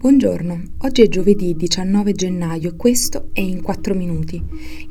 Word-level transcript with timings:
Buongiorno, 0.00 0.62
oggi 0.78 1.02
è 1.02 1.08
giovedì 1.08 1.54
19 1.54 2.14
gennaio 2.14 2.70
e 2.70 2.76
questo 2.76 3.28
è 3.34 3.40
In 3.40 3.60
4 3.60 3.94
Minuti, 3.94 4.42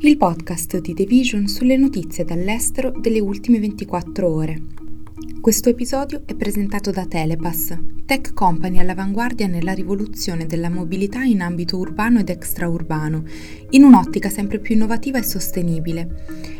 il 0.02 0.16
podcast 0.16 0.80
di 0.80 0.94
The 0.94 1.04
Vision 1.04 1.48
sulle 1.48 1.76
notizie 1.76 2.24
dall'estero 2.24 2.92
delle 2.96 3.18
ultime 3.18 3.58
24 3.58 4.32
ore. 4.32 4.62
Questo 5.40 5.68
episodio 5.68 6.22
è 6.26 6.36
presentato 6.36 6.92
da 6.92 7.06
Telepass, 7.06 7.76
tech 8.06 8.32
company 8.34 8.78
all'avanguardia 8.78 9.48
nella 9.48 9.72
rivoluzione 9.72 10.46
della 10.46 10.70
mobilità 10.70 11.24
in 11.24 11.40
ambito 11.40 11.76
urbano 11.76 12.20
ed 12.20 12.28
extraurbano, 12.28 13.24
in 13.70 13.82
un'ottica 13.82 14.28
sempre 14.28 14.60
più 14.60 14.76
innovativa 14.76 15.18
e 15.18 15.24
sostenibile. 15.24 16.59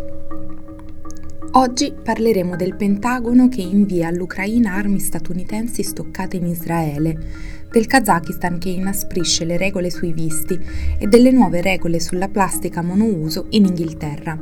Oggi 1.53 1.91
parleremo 1.91 2.55
del 2.55 2.77
Pentagono 2.77 3.49
che 3.49 3.59
invia 3.59 4.07
all'Ucraina 4.07 4.75
armi 4.75 4.99
statunitensi 4.99 5.83
stoccate 5.83 6.37
in 6.37 6.45
Israele, 6.45 7.67
del 7.69 7.87
Kazakistan 7.87 8.57
che 8.57 8.69
inasprisce 8.69 9.43
le 9.43 9.57
regole 9.57 9.89
sui 9.89 10.13
visti 10.13 10.57
e 10.97 11.07
delle 11.07 11.29
nuove 11.31 11.61
regole 11.61 11.99
sulla 11.99 12.29
plastica 12.29 12.81
monouso 12.81 13.47
in 13.49 13.65
Inghilterra. 13.65 14.39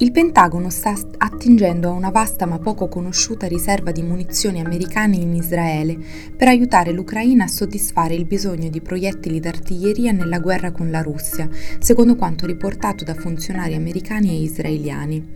Il 0.00 0.12
Pentagono 0.12 0.70
sta 0.70 0.94
attingendo 1.16 1.88
a 1.88 1.92
una 1.92 2.10
vasta 2.10 2.46
ma 2.46 2.60
poco 2.60 2.86
conosciuta 2.86 3.48
riserva 3.48 3.90
di 3.90 4.02
munizioni 4.02 4.60
americane 4.60 5.16
in 5.16 5.34
Israele 5.34 5.98
per 6.36 6.46
aiutare 6.46 6.92
l'Ucraina 6.92 7.44
a 7.44 7.48
soddisfare 7.48 8.14
il 8.14 8.24
bisogno 8.24 8.68
di 8.68 8.80
proiettili 8.80 9.40
d'artiglieria 9.40 10.12
nella 10.12 10.38
guerra 10.38 10.70
con 10.70 10.92
la 10.92 11.02
Russia, 11.02 11.48
secondo 11.80 12.14
quanto 12.14 12.46
riportato 12.46 13.02
da 13.02 13.14
funzionari 13.14 13.74
americani 13.74 14.30
e 14.30 14.42
israeliani. 14.42 15.26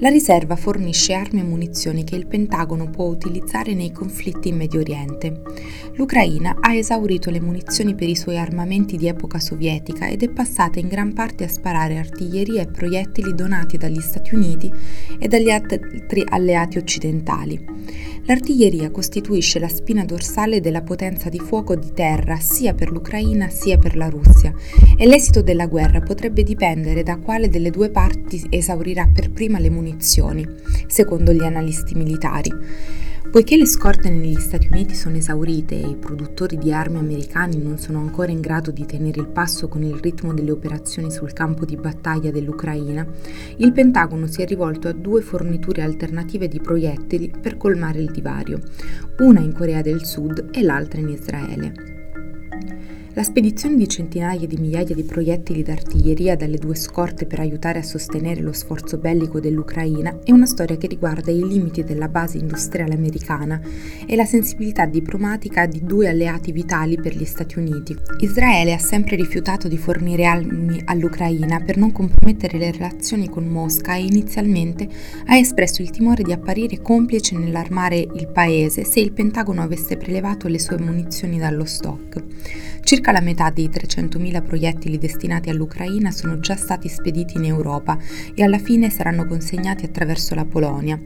La 0.00 0.08
riserva 0.08 0.56
fornisce 0.56 1.12
armi 1.12 1.40
e 1.40 1.44
munizioni 1.44 2.02
che 2.02 2.16
il 2.16 2.26
Pentagono 2.26 2.90
può 2.90 3.04
utilizzare 3.04 3.74
nei 3.74 3.92
conflitti 3.92 4.48
in 4.48 4.56
Medio 4.56 4.80
Oriente. 4.80 5.42
L'Ucraina 5.94 6.56
ha 6.58 6.74
esaurito 6.74 7.30
le 7.30 7.40
munizioni 7.40 7.94
per 7.94 8.08
i 8.08 8.16
suoi 8.16 8.38
armamenti 8.38 8.96
di 8.96 9.06
epoca 9.06 9.38
sovietica 9.38 10.08
ed 10.08 10.22
è 10.22 10.28
passata 10.30 10.80
in 10.80 10.88
gran 10.88 11.12
parte 11.12 11.44
a 11.44 11.48
sparare 11.48 11.98
artiglieria 11.98 12.62
e 12.62 12.66
proiettili 12.66 13.34
donati 13.34 13.76
dagli 13.76 13.99
dagli 14.00 14.08
Stati 14.08 14.34
Uniti 14.34 14.72
e 15.18 15.28
dagli 15.28 15.50
altri 15.50 16.24
alleati 16.26 16.78
occidentali. 16.78 17.62
L'artiglieria 18.24 18.90
costituisce 18.90 19.58
la 19.58 19.68
spina 19.68 20.04
dorsale 20.04 20.60
della 20.60 20.82
potenza 20.82 21.28
di 21.28 21.38
fuoco 21.38 21.76
di 21.76 21.92
terra 21.92 22.38
sia 22.38 22.74
per 22.74 22.90
l'Ucraina 22.90 23.48
sia 23.48 23.78
per 23.78 23.96
la 23.96 24.08
Russia 24.08 24.52
e 24.96 25.06
l'esito 25.06 25.42
della 25.42 25.66
guerra 25.66 26.00
potrebbe 26.00 26.42
dipendere 26.42 27.02
da 27.02 27.18
quale 27.18 27.48
delle 27.48 27.70
due 27.70 27.90
parti 27.90 28.46
esaurirà 28.48 29.08
per 29.12 29.30
prima 29.30 29.58
le 29.58 29.70
munizioni, 29.70 30.46
secondo 30.86 31.32
gli 31.32 31.44
analisti 31.44 31.94
militari. 31.94 32.50
Poiché 33.30 33.56
le 33.56 33.64
scorte 33.64 34.10
negli 34.10 34.40
Stati 34.40 34.66
Uniti 34.72 34.96
sono 34.96 35.16
esaurite 35.16 35.76
e 35.76 35.90
i 35.90 35.94
produttori 35.94 36.58
di 36.58 36.72
armi 36.72 36.98
americani 36.98 37.62
non 37.62 37.78
sono 37.78 38.00
ancora 38.00 38.32
in 38.32 38.40
grado 38.40 38.72
di 38.72 38.84
tenere 38.84 39.20
il 39.20 39.28
passo 39.28 39.68
con 39.68 39.84
il 39.84 39.94
ritmo 39.94 40.34
delle 40.34 40.50
operazioni 40.50 41.12
sul 41.12 41.32
campo 41.32 41.64
di 41.64 41.76
battaglia 41.76 42.32
dell'Ucraina, 42.32 43.06
il 43.58 43.70
Pentagono 43.70 44.26
si 44.26 44.42
è 44.42 44.46
rivolto 44.46 44.88
a 44.88 44.92
due 44.92 45.22
forniture 45.22 45.82
alternative 45.82 46.48
di 46.48 46.60
proiettili 46.60 47.30
per 47.40 47.56
colmare 47.56 48.00
il 48.00 48.10
divario, 48.10 48.58
una 49.20 49.38
in 49.38 49.52
Corea 49.52 49.80
del 49.80 50.04
Sud 50.04 50.48
e 50.50 50.62
l'altra 50.64 50.98
in 50.98 51.10
Israele. 51.10 51.99
La 53.20 53.26
spedizione 53.26 53.76
di 53.76 53.86
centinaia 53.86 54.46
di 54.46 54.56
migliaia 54.56 54.94
di 54.94 55.02
proiettili 55.02 55.62
d'artiglieria 55.62 56.36
dalle 56.36 56.56
due 56.56 56.74
scorte 56.74 57.26
per 57.26 57.40
aiutare 57.40 57.80
a 57.80 57.82
sostenere 57.82 58.40
lo 58.40 58.54
sforzo 58.54 58.96
bellico 58.96 59.40
dell'Ucraina 59.40 60.20
è 60.24 60.32
una 60.32 60.46
storia 60.46 60.78
che 60.78 60.86
riguarda 60.86 61.30
i 61.30 61.46
limiti 61.46 61.84
della 61.84 62.08
base 62.08 62.38
industriale 62.38 62.94
americana 62.94 63.60
e 64.06 64.16
la 64.16 64.24
sensibilità 64.24 64.86
diplomatica 64.86 65.66
di 65.66 65.84
due 65.84 66.08
alleati 66.08 66.50
vitali 66.50 66.98
per 66.98 67.14
gli 67.14 67.26
Stati 67.26 67.58
Uniti. 67.58 67.94
Israele 68.20 68.72
ha 68.72 68.78
sempre 68.78 69.16
rifiutato 69.16 69.68
di 69.68 69.76
fornire 69.76 70.24
armi 70.24 70.80
all'Ucraina 70.86 71.60
per 71.60 71.76
non 71.76 71.92
compromettere 71.92 72.56
le 72.56 72.72
relazioni 72.72 73.28
con 73.28 73.44
Mosca 73.44 73.96
e 73.96 74.04
inizialmente 74.04 74.88
ha 75.26 75.36
espresso 75.36 75.82
il 75.82 75.90
timore 75.90 76.22
di 76.22 76.32
apparire 76.32 76.80
complice 76.80 77.36
nell'armare 77.36 77.98
il 77.98 78.28
paese 78.28 78.82
se 78.84 79.00
il 79.00 79.12
Pentagono 79.12 79.60
avesse 79.60 79.98
prelevato 79.98 80.48
le 80.48 80.58
sue 80.58 80.78
munizioni 80.78 81.36
dallo 81.36 81.66
stock. 81.66 82.22
Circa 82.82 83.12
la 83.12 83.20
metà 83.20 83.50
dei 83.50 83.68
300.000 83.68 84.42
proiettili 84.42 84.98
destinati 84.98 85.48
all'Ucraina 85.48 86.10
sono 86.10 86.40
già 86.40 86.56
stati 86.56 86.88
spediti 86.88 87.36
in 87.36 87.44
Europa 87.44 87.96
e 88.34 88.42
alla 88.42 88.58
fine 88.58 88.90
saranno 88.90 89.26
consegnati 89.26 89.84
attraverso 89.84 90.34
la 90.34 90.44
Polonia. 90.44 91.00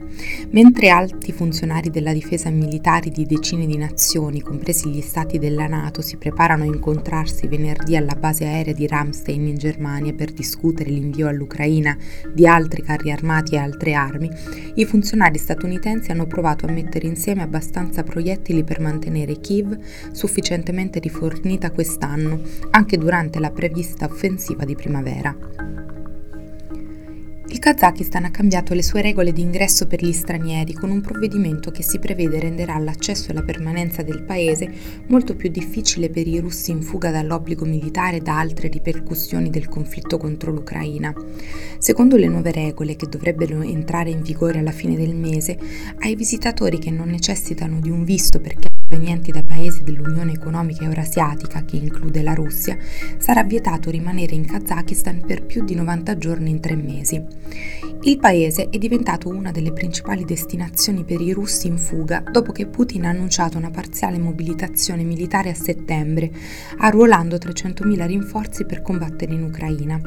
Mentre 0.49 0.89
alti 0.89 1.31
funzionari 1.31 1.89
della 1.89 2.13
difesa 2.13 2.49
militare 2.49 3.09
di 3.09 3.25
decine 3.25 3.65
di 3.65 3.77
nazioni, 3.77 4.41
compresi 4.41 4.89
gli 4.89 5.01
stati 5.01 5.37
della 5.37 5.67
Nato, 5.67 6.01
si 6.01 6.17
preparano 6.17 6.63
a 6.63 6.67
incontrarsi 6.67 7.47
venerdì 7.47 7.95
alla 7.95 8.15
base 8.15 8.45
aerea 8.45 8.73
di 8.73 8.87
Ramstein 8.87 9.47
in 9.47 9.55
Germania 9.55 10.13
per 10.13 10.31
discutere 10.31 10.89
l'invio 10.89 11.27
all'Ucraina 11.27 11.95
di 12.33 12.47
altri 12.47 12.81
carri 12.81 13.11
armati 13.11 13.55
e 13.55 13.59
altre 13.59 13.93
armi, 13.93 14.29
i 14.75 14.85
funzionari 14.85 15.37
statunitensi 15.37 16.11
hanno 16.11 16.25
provato 16.25 16.65
a 16.65 16.71
mettere 16.71 17.07
insieme 17.07 17.41
abbastanza 17.41 18.03
proiettili 18.03 18.63
per 18.63 18.79
mantenere 18.79 19.39
Kiev 19.39 19.77
sufficientemente 20.11 20.99
rifornita 20.99 21.64
quest'anno, 21.71 22.41
anche 22.71 22.97
durante 22.97 23.39
la 23.39 23.51
prevista 23.51 24.05
offensiva 24.05 24.65
di 24.65 24.75
primavera. 24.75 25.35
Il 27.47 27.61
Kazakistan 27.61 28.25
ha 28.25 28.31
cambiato 28.31 28.73
le 28.73 28.83
sue 28.83 29.01
regole 29.01 29.31
di 29.31 29.41
ingresso 29.41 29.87
per 29.87 30.03
gli 30.03 30.11
stranieri 30.11 30.73
con 30.73 30.89
un 30.89 30.99
provvedimento 30.99 31.71
che 31.71 31.83
si 31.83 31.99
prevede 31.99 32.39
renderà 32.39 32.77
l'accesso 32.79 33.29
e 33.29 33.33
la 33.33 33.43
permanenza 33.43 34.01
del 34.01 34.23
paese 34.23 34.69
molto 35.07 35.35
più 35.35 35.49
difficile 35.49 36.09
per 36.09 36.27
i 36.27 36.39
russi 36.39 36.71
in 36.71 36.81
fuga 36.81 37.11
dall'obbligo 37.11 37.63
militare 37.63 38.17
e 38.17 38.21
da 38.21 38.39
altre 38.39 38.67
ripercussioni 38.67 39.49
del 39.49 39.69
conflitto 39.69 40.17
contro 40.17 40.51
l'Ucraina. 40.51 41.13
Secondo 41.77 42.17
le 42.17 42.27
nuove 42.27 42.51
regole, 42.51 42.97
che 42.97 43.07
dovrebbero 43.07 43.61
entrare 43.61 44.09
in 44.09 44.21
vigore 44.21 44.59
alla 44.59 44.71
fine 44.71 44.97
del 44.97 45.15
mese, 45.15 45.57
ai 45.99 46.15
visitatori 46.15 46.77
che 46.77 46.91
non 46.91 47.07
necessitano 47.07 47.79
di 47.79 47.89
un 47.89 48.03
visto 48.03 48.41
perché 48.41 48.74
provenienti 48.87 49.31
da 49.31 49.43
paesi 49.43 49.83
dell'Unione 49.83 50.33
Economica 50.33 50.83
Eurasiatica, 50.83 51.65
che 51.65 51.75
include 51.75 52.21
la 52.21 52.33
Russia, 52.33 52.77
sarà 53.17 53.43
vietato 53.43 53.89
rimanere 53.89 54.35
in 54.35 54.45
Kazakistan 54.45 55.21
per 55.25 55.43
più 55.43 55.63
di 55.63 55.75
90 55.75 56.17
giorni 56.17 56.51
in 56.51 56.59
tre 56.59 56.75
mesi. 56.75 57.23
Il 58.07 58.19
paese 58.19 58.69
è 58.69 58.77
diventato 58.77 59.29
una 59.29 59.49
delle 59.49 59.73
principali 59.73 60.25
destinazioni 60.25 61.03
per 61.03 61.21
i 61.21 61.31
russi 61.31 61.65
in 61.65 61.79
fuga 61.79 62.23
dopo 62.31 62.51
che 62.51 62.67
Putin 62.67 63.05
ha 63.05 63.09
annunciato 63.09 63.57
una 63.57 63.71
parziale 63.71 64.19
mobilitazione 64.19 65.03
militare 65.03 65.49
a 65.49 65.55
settembre, 65.55 66.31
arruolando 66.77 67.37
300.000 67.37 68.05
rinforzi 68.05 68.65
per 68.65 68.83
combattere 68.83 69.33
in 69.33 69.41
Ucraina. 69.41 69.99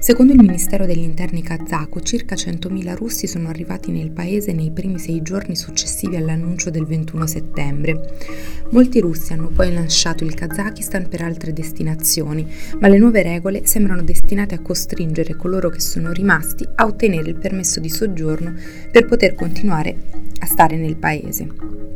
Secondo 0.00 0.32
il 0.32 0.40
Ministero 0.40 0.84
degli 0.84 0.98
Interni 0.98 1.40
kazako, 1.40 2.00
circa 2.00 2.34
100.000 2.34 2.96
russi 2.96 3.28
sono 3.28 3.46
arrivati 3.46 3.92
nel 3.92 4.10
paese 4.10 4.52
nei 4.52 4.72
primi 4.72 4.98
sei 4.98 5.22
giorni 5.22 5.54
successivi 5.54 6.16
all'annuncio 6.16 6.70
del 6.70 6.86
21 6.86 7.24
settembre. 7.28 8.16
Molti 8.70 8.98
russi 8.98 9.32
hanno 9.32 9.48
poi 9.48 9.72
lasciato 9.72 10.24
il 10.24 10.34
Kazakistan 10.34 11.08
per 11.08 11.22
altre 11.22 11.52
destinazioni, 11.52 12.44
ma 12.80 12.88
le 12.88 12.98
nuove 12.98 13.22
regole 13.22 13.64
sembrano 13.64 14.02
destinate 14.02 14.56
a 14.56 14.60
costringere 14.60 15.36
coloro 15.36 15.70
che 15.70 15.80
sono 15.80 16.10
rimasti 16.10 16.66
a 16.74 16.84
ottenere 16.84 17.26
il 17.28 17.36
permesso 17.36 17.80
di 17.80 17.88
soggiorno 17.88 18.54
per 18.90 19.06
poter 19.06 19.34
continuare 19.34 19.96
a 20.40 20.46
stare 20.46 20.76
nel 20.76 20.96
paese. 20.96 21.87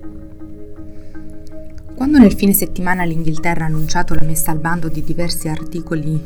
Quando 2.02 2.18
nel 2.18 2.34
fine 2.34 2.52
settimana 2.52 3.04
l'Inghilterra 3.04 3.62
ha 3.62 3.68
annunciato 3.68 4.12
la 4.14 4.24
messa 4.24 4.50
al 4.50 4.58
bando 4.58 4.88
di 4.88 5.04
diversi 5.04 5.46
articoli 5.46 6.20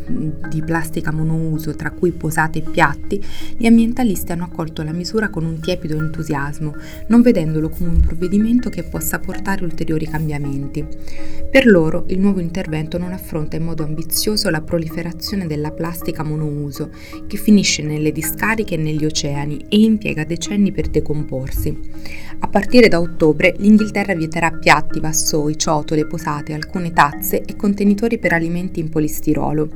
di 0.49 0.63
plastica 0.63 1.13
monouso, 1.13 1.77
tra 1.77 1.91
cui 1.91 2.13
posate 2.13 2.61
e 2.61 2.63
piatti, 2.63 3.23
gli 3.59 3.67
ambientalisti 3.67 4.33
hanno 4.33 4.45
accolto 4.45 4.83
la 4.83 4.93
misura 4.93 5.29
con 5.29 5.45
un 5.45 5.61
tiepido 5.61 5.99
entusiasmo, 5.99 6.73
non 7.09 7.21
vedendolo 7.21 7.69
come 7.69 7.91
un 7.91 8.01
provvedimento 8.01 8.71
che 8.71 8.85
possa 8.85 9.19
portare 9.19 9.65
ulteriori 9.65 10.07
cambiamenti. 10.09 10.83
Per 11.51 11.67
loro 11.67 12.05
il 12.09 12.21
nuovo 12.21 12.41
intervento 12.41 12.97
non 12.97 13.13
affronta 13.13 13.57
in 13.57 13.65
modo 13.65 13.85
ambizioso 13.85 14.49
la 14.49 14.63
proliferazione 14.63 15.47
della 15.47 15.73
plastica 15.73 16.23
monouso, 16.23 16.89
che 17.27 17.37
finisce 17.37 17.83
nelle 17.83 18.13
discariche 18.13 18.77
e 18.77 18.79
negli 18.79 19.05
oceani 19.05 19.67
e 19.69 19.79
impiega 19.79 20.25
decenni 20.25 20.73
per 20.73 20.89
decomporsi. 20.89 21.79
A 22.39 22.49
partire 22.49 22.89
da 22.89 22.99
ottobre 22.99 23.55
l'Inghilterra 23.59 24.15
vieterà 24.15 24.51
piatti, 24.51 25.01
vassoi, 25.01 25.59
ciotole 25.67 26.07
posate, 26.07 26.53
alcune 26.53 26.93
tazze 26.93 27.43
e 27.43 27.57
contenitori 27.57 28.19
per 28.19 28.33
alimenti 28.33 28.79
in 28.79 28.89
polistirolo. 28.89 29.69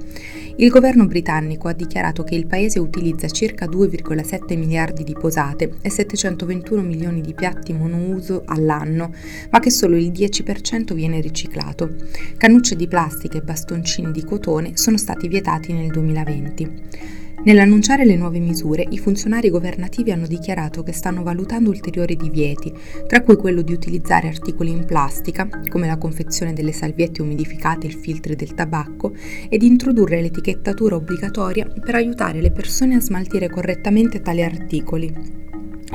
Il 0.55 0.69
governo 0.69 1.05
britannico 1.07 1.67
ha 1.67 1.73
dichiarato 1.73 2.23
che 2.23 2.37
il 2.37 2.47
paese 2.47 2.79
utilizza 2.79 3.27
circa 3.27 3.67
2,7 3.67 4.57
miliardi 4.57 5.03
di 5.03 5.17
posate 5.19 5.79
e 5.81 5.91
721 5.91 6.83
milioni 6.83 7.21
di 7.21 7.35
piatti 7.35 7.73
monouso 7.73 8.43
all'anno, 8.45 9.13
ma 9.51 9.59
che 9.59 9.71
solo 9.73 9.97
il 9.97 10.13
10% 10.13 10.95
viene 10.95 11.21
riciclato. 11.21 11.97
Cannucce 12.37 12.77
di 12.77 12.87
plastica 12.87 13.39
e 13.39 13.43
bastoncini 13.43 14.13
di 14.13 14.23
cotone 14.23 14.77
sono 14.77 14.97
stati 14.97 15.27
vietati 15.27 15.73
nel 15.73 15.89
2020. 15.89 17.19
Nell'annunciare 17.43 18.05
le 18.05 18.17
nuove 18.17 18.39
misure, 18.39 18.87
i 18.91 18.99
funzionari 18.99 19.49
governativi 19.49 20.13
hanno 20.13 20.27
dichiarato 20.27 20.83
che 20.83 20.93
stanno 20.93 21.23
valutando 21.23 21.71
ulteriori 21.71 22.15
divieti, 22.15 22.71
tra 23.07 23.23
cui 23.23 23.37
quello 23.37 23.63
di 23.63 23.73
utilizzare 23.73 24.29
articoli 24.29 24.71
in 24.71 24.85
plastica, 24.85 25.49
come 25.71 25.87
la 25.87 25.97
confezione 25.97 26.53
delle 26.53 26.73
salviette 26.73 27.23
umidificate 27.23 27.87
e 27.87 27.91
il 27.91 27.97
filtro 27.97 28.35
del 28.35 28.53
tabacco, 28.53 29.15
e 29.49 29.57
di 29.57 29.67
introdurre 29.67 30.21
l'etichettatura 30.21 30.97
obbligatoria 30.97 31.67
per 31.67 31.95
aiutare 31.95 32.43
le 32.43 32.51
persone 32.51 32.97
a 32.97 33.01
smaltire 33.01 33.49
correttamente 33.49 34.21
tali 34.21 34.43
articoli. 34.43 35.50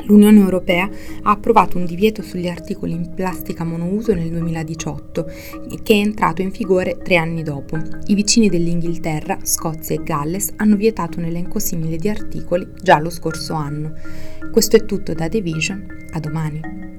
L'Unione 0.06 0.38
Europea 0.38 0.88
ha 1.22 1.30
approvato 1.30 1.78
un 1.78 1.84
divieto 1.84 2.22
sugli 2.22 2.48
articoli 2.48 2.92
in 2.92 3.12
plastica 3.14 3.64
monouso 3.64 4.14
nel 4.14 4.30
2018, 4.30 5.24
che 5.82 5.94
è 5.94 5.96
entrato 5.96 6.42
in 6.42 6.50
vigore 6.50 6.98
tre 7.02 7.16
anni 7.16 7.42
dopo. 7.42 7.76
I 8.06 8.14
vicini 8.14 8.48
dell'Inghilterra, 8.48 9.38
Scozia 9.42 9.96
e 9.96 10.02
Galles 10.02 10.52
hanno 10.56 10.76
vietato 10.76 11.18
un 11.18 11.24
elenco 11.24 11.58
simile 11.58 11.96
di 11.96 12.08
articoli 12.08 12.66
già 12.80 12.98
lo 12.98 13.10
scorso 13.10 13.54
anno. 13.54 13.94
Questo 14.52 14.76
è 14.76 14.84
tutto 14.84 15.12
da 15.12 15.28
The 15.28 15.40
Vision, 15.40 15.86
a 16.12 16.20
domani. 16.20 16.95